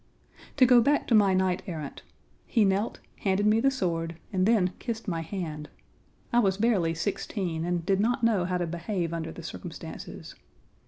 To 0.57 0.65
go 0.65 0.81
back 0.81 1.05
to 1.09 1.13
my 1.13 1.35
knight 1.35 1.61
errant: 1.67 2.01
he 2.47 2.65
knelt, 2.65 2.99
handed 3.17 3.45
me 3.45 3.59
the 3.59 3.69
sword, 3.69 4.15
and 4.33 4.47
then 4.47 4.71
kissed 4.79 5.07
my 5.07 5.21
hand. 5.21 5.69
I 6.33 6.39
was 6.39 6.57
barely 6.57 6.95
sixteen 6.95 7.63
and 7.63 7.85
did 7.85 7.99
not 7.99 8.23
know 8.23 8.45
how 8.45 8.57
to 8.57 8.65
behave 8.65 9.13
under 9.13 9.31
the 9.31 9.43
circumstances. 9.43 10.33